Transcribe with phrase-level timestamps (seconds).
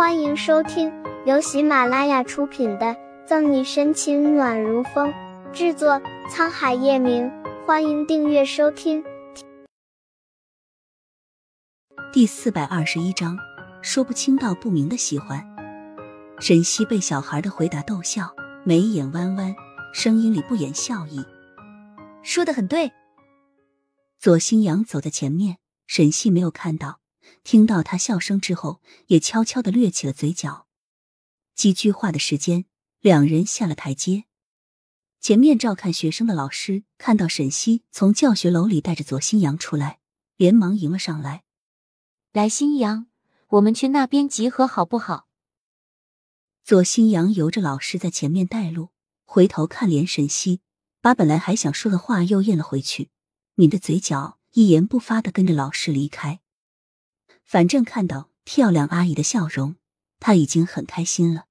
[0.00, 0.90] 欢迎收听
[1.26, 2.86] 由喜马拉雅出品的
[3.26, 5.12] 《赠你深情暖如风》，
[5.52, 7.30] 制作沧海夜明。
[7.66, 9.04] 欢迎订阅收听。
[12.14, 13.36] 第四百二十一章，
[13.82, 15.46] 说不清道不明的喜欢。
[16.38, 19.54] 沈西被小孩的回答逗笑，眉眼弯弯，
[19.92, 21.22] 声音里不掩笑意。
[22.22, 22.90] 说的很对。
[24.18, 26.99] 左新阳走在前面，沈西没有看到，
[27.44, 30.66] 听到他笑声之后，也悄悄的掠起了嘴角。
[31.54, 32.64] 几句话的时间，
[33.00, 34.24] 两人下了台阶。
[35.20, 40.00] 前面照看学生的老师看到沈西从教学楼里带着左新阳出来，
[40.36, 41.44] 连忙迎了上来。
[42.32, 43.08] 来，新阳，
[43.48, 45.28] 我们去那边集合好不好？
[46.64, 48.90] 左新阳由着老师在前面带路，
[49.24, 50.60] 回头看脸沈西，
[51.00, 53.10] 把本来还想说的话又咽了回去，
[53.56, 56.40] 抿着嘴角，一言不发的跟着老师离开。
[57.50, 59.74] 反正看到漂亮阿姨的笑容，
[60.20, 61.46] 他已经很开心了。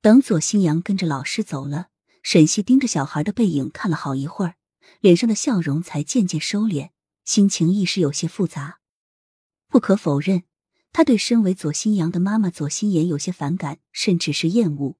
[0.00, 1.88] 等左新阳跟着老师走了。
[2.22, 4.54] 沈西盯着小孩的背影看了好一会儿，
[5.00, 6.92] 脸上的笑容才渐渐收敛，
[7.26, 8.78] 心情一时有些复杂。
[9.68, 10.44] 不可否认，
[10.94, 14.96] 他对身为左新阳的妈妈左心言有些反感，甚至是厌恶。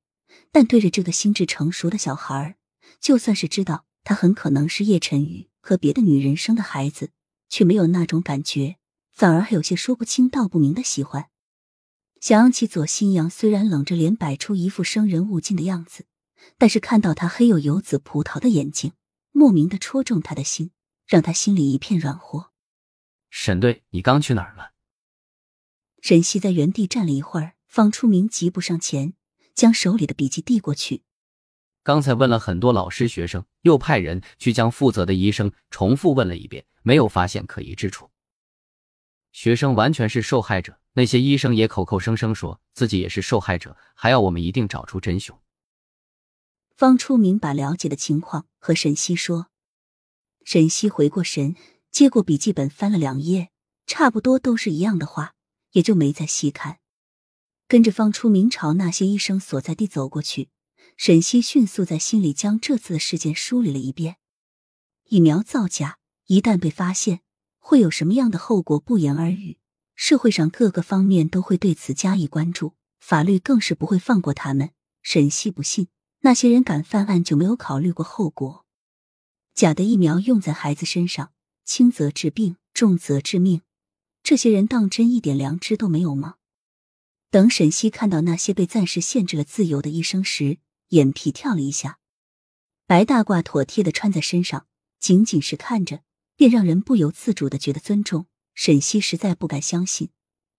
[0.51, 2.59] 但对着这个心智成熟的小孩，
[3.01, 7.13] 就算是知道他很可能是叶晨宇和别的女人生的孩子，
[7.49, 8.77] 却没有那种感觉，
[9.23, 11.29] 反而还有些说不清道不明的喜欢。
[12.21, 16.07] 想起左新阳虽然冷着脸摆出一副生人勿近的样子。
[16.59, 18.95] 但是看到他黑又油紫葡萄的眼睛，
[19.31, 20.73] 莫名的戳中他的心，
[21.07, 22.51] 让他心里一片软和。
[23.31, 24.73] 沈队，你刚去哪儿了？
[26.01, 29.15] 沈西在原地站了一会儿，方初明急步上前，
[29.55, 31.05] 将手里的笔记递过去。
[31.85, 38.11] 刚才问了很多老师、学生，又派人去将负责的医生重复问了一遍，没有发现可疑之处。
[39.33, 45.39] 学生完全是受害者，那些医生也口口声声说自己也是受害者，还要我们一定找出真凶。
[46.77, 49.49] 方初明把了解的情况和沈西说，
[50.45, 51.55] 沈西回过神，
[51.91, 53.51] 接过笔记本翻了两页，
[53.87, 55.35] 差不多都是一样的话，
[55.73, 56.79] 也就没再细看。
[57.69, 60.51] 跟着方初明朝那些医生所在地走过去，
[60.97, 64.17] 沈西迅速在心里将这次的事件梳理了一遍。
[65.09, 67.21] 疫苗造假一旦被发现，
[67.65, 69.57] 会有什么样的后果不言而喻，
[69.95, 74.71] 社会上各个方面都会对此加以关注，法律更是不会放过他们。
[75.01, 75.87] 沈西不信。
[76.25, 78.67] 那些人敢犯案，就没有考虑过后果。
[79.55, 81.33] 假的疫苗用在孩子身上，
[81.65, 83.63] 轻则治病，重则致命。
[84.23, 86.35] 这些人当真一点良知都没有吗？
[87.31, 90.59] 等沈西看到那些被暂时限制了自由的医生时，
[90.89, 91.99] 眼皮跳了一下。
[92.87, 94.67] 白大褂妥帖的穿在身上，
[94.99, 96.03] 仅仅是看着，
[96.43, 98.27] 便让人不由自主的觉得尊重。
[98.53, 100.11] 沈西实在不敢相信，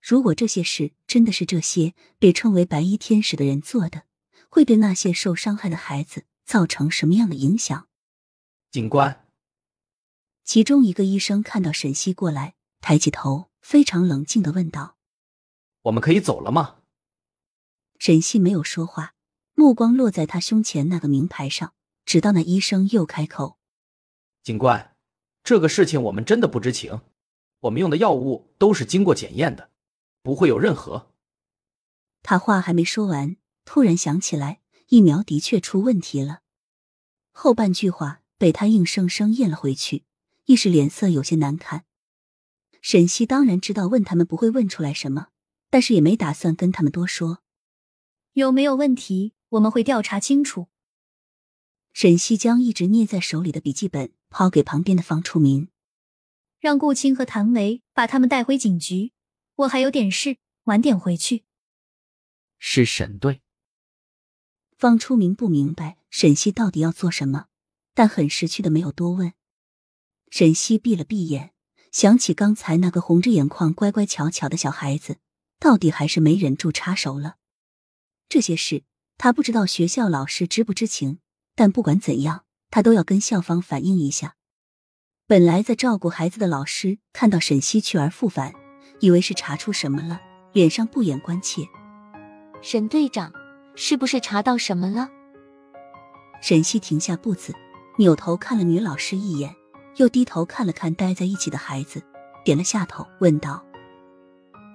[0.02, 4.04] 如果这些事真的是这些被称为白衣天使的人做的。
[4.48, 7.90] 会对那些受伤害的孩子造成什么样的影响？
[8.72, 9.28] 警官，
[10.46, 14.96] 其中一个医生看到沈西过来，抬起头，非常冷静的问道
[15.84, 16.78] ：“我们可以走了吗？”
[18.00, 19.16] 沈西没有说话，
[19.54, 21.74] 目光落在他胸前那个名牌上，
[22.06, 23.58] 直到那医生又开口
[24.42, 24.93] ：“警官，
[25.44, 27.02] 这个事情我们真的不知情，
[27.62, 29.70] 我们用的药物都是经过检验的，
[30.22, 31.12] 不会有任何。”
[32.24, 33.36] 他话还没说完。
[33.66, 34.60] 突然想起来，
[34.90, 36.42] 疫苗的确出问题了。
[37.32, 40.04] 后半句话被他硬生生咽了回去，
[40.46, 41.86] 一时脸色有些难看。
[42.82, 45.28] 沈西当然知道问他们不会问出来什么，
[45.70, 47.40] 但是也没打算跟他们多说。
[48.34, 50.68] 有没有问题，我们会调查清楚。
[51.94, 55.70] 沈西将一直捏在手里的笔记本抛给旁边的方初明，
[56.60, 59.14] 让顾青和谭维把他们带回警局。
[59.58, 61.44] 我还有点事，晚点回去。
[62.58, 63.44] 是沈队。
[64.76, 67.46] 方初明不明白沈西到底要做什么，
[67.94, 69.34] 但很识趣的没有多问。
[70.32, 71.54] 沈西闭了闭眼，
[71.92, 75.18] 想起刚才那个红着眼眶、乖乖巧巧的小孩子，
[75.60, 77.36] 到底还是没忍住插手了。
[78.28, 78.84] 这些事
[79.20, 81.20] 他不知道学校老师知不知情，
[81.54, 84.34] 但不管怎样，他都要跟校方反映一下。
[85.28, 88.52] 本来在照顾孩子的老师看到沈西去而复返，
[89.00, 90.20] 以为是查出什么了，
[90.54, 91.62] 脸上不掩关切
[92.64, 93.32] ：“沈队长。”
[93.76, 95.10] 是不是查到什么了？
[96.42, 97.54] 沈西停下步子，
[97.98, 99.56] 扭头看了女老师一眼，
[99.98, 102.04] 又低头看了看待在一起的孩子，
[102.44, 103.64] 点了下头，问道：“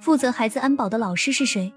[0.02, 1.72] 负责孩子安保的老师是谁？”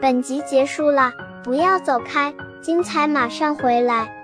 [0.00, 1.12] 本集结束了，
[1.42, 4.19] 不要走开，精彩马上回来。